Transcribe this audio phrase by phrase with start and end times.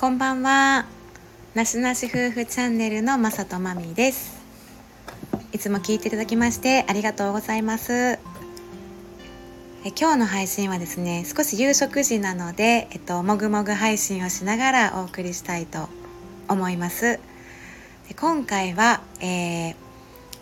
[0.00, 0.86] こんばんは。
[1.54, 4.40] なしなし夫婦チャンネルのまさとまみです。
[5.52, 7.92] いつも聞いていただきましてありがとうございます。
[7.92, 8.18] え
[9.84, 15.90] 今日の配信はですね少し夕食時なので、えっと、もぐもぐ配信をしながらお送りしたいと
[16.48, 17.20] 思います。
[18.08, 19.74] で今回は、えー、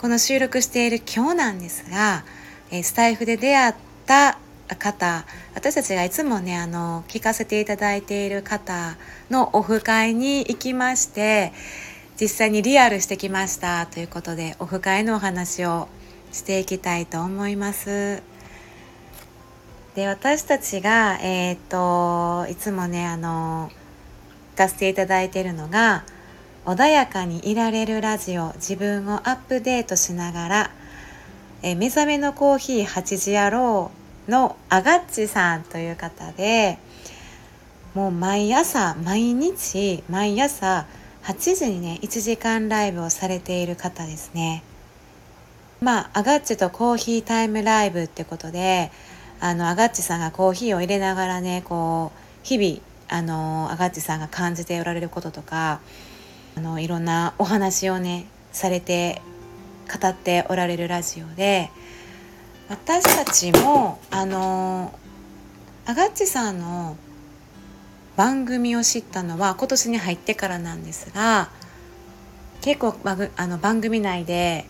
[0.00, 2.22] この収録している今日なんですが、
[2.70, 3.74] えー、スタイフで出会っ
[4.06, 4.38] た
[4.76, 5.24] 方
[5.54, 8.96] 私たちがいつもねあの聞かせていただいている方
[9.30, 11.52] のオフ会に行きまして
[12.20, 15.88] 実際にリアルしてきましたということでオフ会のお話を
[16.32, 18.22] していきたいと思います。
[19.94, 23.70] で私たちが、えーと、といつもねあの
[24.54, 26.04] 聞かせていただいているのが
[26.66, 30.70] 穏やかにいられるラジオ自分をアップデートしながら
[31.62, 33.97] え目覚めのコーヒー8時やろう
[34.28, 36.78] のあがっちさんという方で
[37.94, 40.86] もう毎朝毎日毎朝
[41.24, 44.62] 8時にね1時間ライブをされている方ですね。
[45.80, 48.90] まあアガッチとコーヒータイムライブってことで
[49.40, 55.80] あのアガッチさんがコーヒーを入れながらねこう日々あのアガッチさんが感じておられることとか
[56.56, 59.22] あのいろんなお話をねされて
[59.88, 61.70] 語っておられるラジオで
[62.68, 64.98] 私たちもあの
[65.86, 66.96] アガッチさんの
[68.16, 71.50] 番組を知ったのは今年に入ってからなんですが
[72.60, 72.94] 結構
[73.36, 74.66] あの番組内で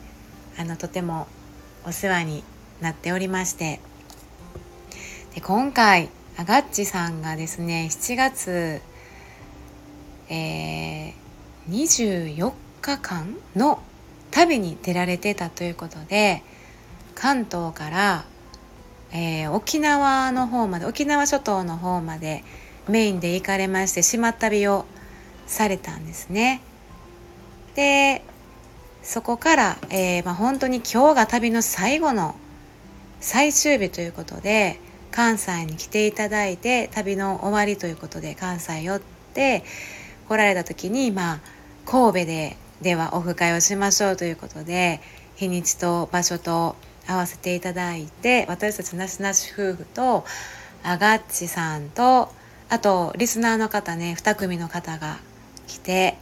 [0.56, 1.26] あのとても
[1.86, 2.44] お世話に
[2.80, 3.80] なっておりまして。
[5.34, 8.80] で今回アガッチさんがですね7月、
[10.28, 13.80] えー、24日間の
[14.30, 16.42] 旅に出られてたということで
[17.20, 18.24] 関東から、
[19.10, 22.44] えー、沖縄の方まで沖縄諸島の方まで
[22.88, 24.86] メインで行かれまして島旅を
[25.48, 26.60] されたんですね。
[27.74, 28.22] で
[29.02, 32.36] そこから、えーまあ、本当に今日が旅の最後の
[33.18, 34.78] 最終日ということで
[35.10, 39.00] 関西に来ていただいて旅の終わりということで関西寄っ
[39.34, 39.64] て
[40.28, 41.40] 来られた時に、まあ、
[41.84, 45.00] 神戸でではオフ会をしましょうということで
[45.34, 46.76] 日にちと場所と
[47.08, 50.24] 会わせていただいて私たちなしなし夫婦と
[50.84, 52.28] アガッチさんと
[52.68, 55.16] あとリスナーの方ね2組の方が
[55.66, 56.16] 来て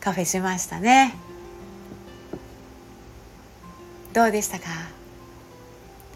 [0.00, 1.14] カフェしましたね。
[4.12, 4.66] どうでしたか？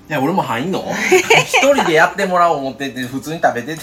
[0.09, 0.85] いや俺も入んの？
[1.47, 3.83] 一人でやってもらおう思ってて普通に食べてて。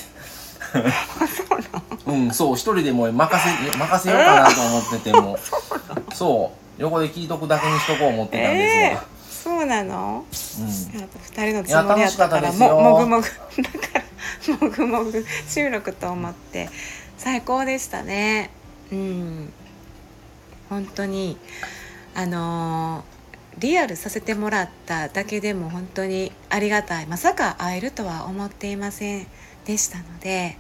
[2.06, 5.38] うんそう一人でもう任せ任せようかなと思ってても。
[6.14, 9.15] そう横で聞いとくだけにしとこう思ってたんですが、えー
[9.46, 13.28] そうなの、うん、2人のつもりやったからももぐもぐ。
[13.62, 14.04] だか
[14.48, 16.68] らもぐもぐ収録と思って。
[17.20, 18.50] 最高でしたね。
[18.92, 19.54] うん。
[20.68, 21.38] 本当に
[22.16, 27.06] あのー、リアルさせてもらっただけでも本当にありがたい。
[27.06, 29.28] まさか会えるとは思っていません
[29.66, 30.58] でしたので。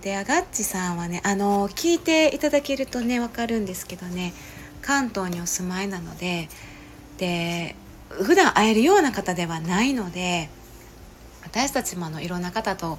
[0.00, 4.32] でアガッチさんはねあのー、聞いていただけるとね分かるんですけどね。
[4.80, 6.48] 関東にお住まいなので
[7.18, 7.76] で
[8.08, 10.48] 普段会えるような方ではないので
[11.44, 12.98] 私たちもあのいろんな方と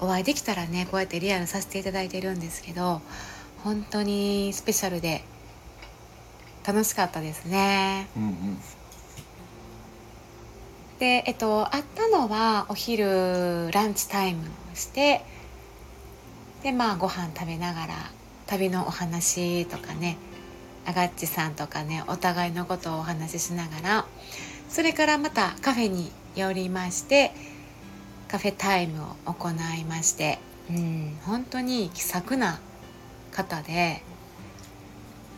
[0.00, 3.00] お会いできたらねこうやってリアルさせていただいてるんですけど
[3.62, 5.22] 本当にスペシャルで
[6.66, 8.08] 楽しかったですね。
[8.16, 8.58] うんうん、
[10.98, 14.42] でえっと会ったのはお昼ランチタイム
[14.72, 15.24] をして
[16.62, 17.94] でまあご飯食べながら
[18.46, 20.16] 旅のお話とかね
[20.86, 24.06] アガッチさんとかねお互いのことをお話ししながら
[24.68, 27.32] それからまたカフェに寄りまして
[28.28, 30.38] カフェタイムを行いまして
[30.70, 32.60] うん本当に気さくな
[33.32, 34.02] 方で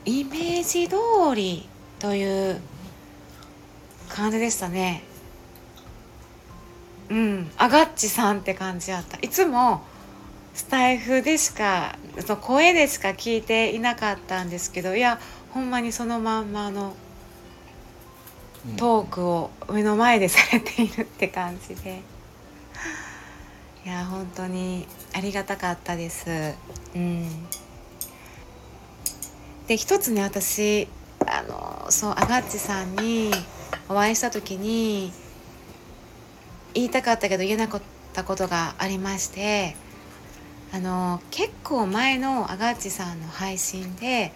[0.04, 0.96] イメージ通
[1.34, 1.68] り
[1.98, 2.60] という
[4.08, 5.02] 感じでしたね。
[7.08, 9.18] うんアガッチさんって感じやった。
[9.22, 9.82] いつも
[10.54, 15.18] スタイフでしかその声でしか聞いていなかったんですけどいや
[15.50, 16.94] ほんまにそのまんまの
[18.76, 22.14] トークを目の前でされているって感じで。
[23.84, 26.54] いや本当にありがたかったです。
[26.94, 27.28] うん、
[29.66, 30.88] で一つね私
[31.26, 33.30] あのそうアガッチさんに
[33.90, 35.12] お会いした時に
[36.72, 37.82] 言いたかったけど言えなかっ
[38.14, 39.76] たことがありまして
[40.72, 44.32] あの結構前のアガッチさんの配信で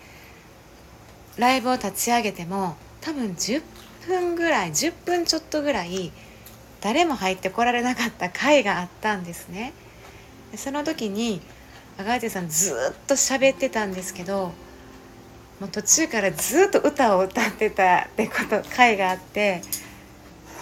[1.37, 3.63] ライブを立ち上げても多分10
[4.07, 6.13] 分ぐらい10分ちょっとぐらい
[6.81, 9.73] 誰も入ってこられなかった回があったんですね。
[10.53, 11.41] でその時に
[11.99, 14.53] アガーティさんずっと喋ってたんですけど
[15.61, 19.63] もう途中からずっと歌を歌ってたってこと回があって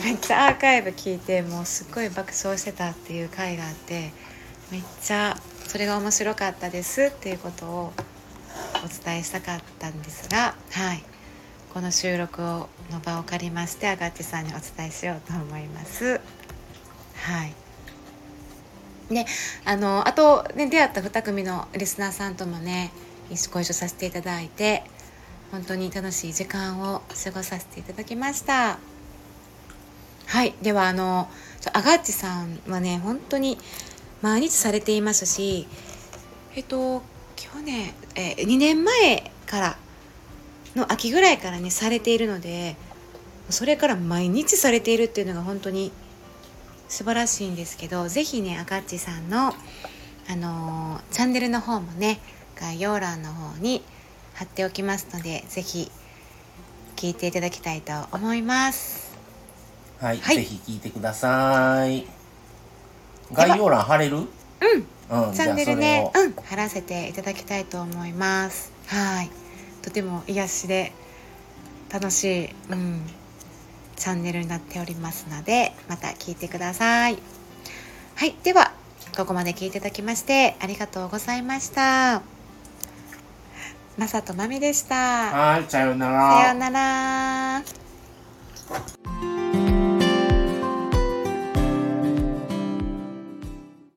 [0.03, 4.13] めっちゃアーカイブ聞いてもうすっごい爆笑してたっていう回があって
[4.71, 5.37] めっちゃ
[5.67, 7.93] それが面白かったですっていうことを
[8.85, 11.03] お伝えしたかったんですがはい。
[11.75, 16.21] この収録をの場を借りましてアガッチさんにお伝えしようと思います。
[17.17, 17.55] はい。
[19.11, 19.27] で
[19.65, 22.93] あのあと、ね、出会った2組のリスナーさんともね
[23.53, 24.85] ご一緒させていただいて
[25.51, 28.79] 本当に楽しい時間を過ごさせていただきました。
[30.27, 30.55] はい。
[30.63, 31.29] ではあの
[31.73, 33.59] アガッチさんはね本当に
[34.23, 35.67] 毎日されていますし
[36.55, 37.03] えっと
[37.37, 39.77] 去年、えー、2年前から
[40.75, 42.77] の秋ぐらいからねされているので
[43.51, 45.93] それから毎日されているっていうのが本当に
[46.89, 52.21] 素晴らしいんですけど是非ね赤っちさんの、あのー、チャンネルの方もね
[52.57, 53.83] 概要欄の方に
[54.35, 55.91] 貼っておきますので是非
[56.97, 59.15] 聞いていただきたいと思います。
[60.01, 62.16] はい、はい、ぜひ聞いてください
[63.33, 64.17] 概要欄貼れる？
[64.17, 64.27] うん、
[65.29, 66.11] うん、チャンネルね。
[66.15, 66.33] うん。
[66.35, 68.73] 貼らせていただきたいと思います。
[68.87, 69.31] はい。
[69.83, 70.93] とても癒しで
[71.93, 73.03] 楽しい、うん、
[73.97, 77.19] チャンネルになっておりますのでまた聞いてください。
[78.17, 78.35] はい。
[78.43, 78.73] では
[79.17, 82.23] ここまで聞いていただきましてありがとうございました。
[83.97, 84.95] まさとまみでした。
[84.97, 86.43] はいさようなら。
[86.43, 87.63] さようなら